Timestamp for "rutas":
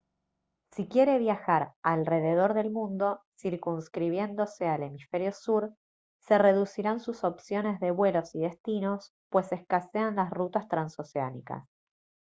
10.31-10.67